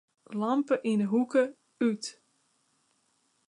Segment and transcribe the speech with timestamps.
[0.39, 1.43] Lampe yn 'e hoeke
[1.89, 2.03] út.